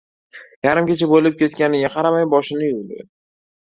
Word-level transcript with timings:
Yarim 0.67 0.87
kecha 0.93 1.11
bo‘lib 1.13 1.39
ketga- 1.43 1.71
niga 1.77 1.95
qaramay 1.99 2.29
boshini 2.37 2.75
yuvdi. 2.75 3.11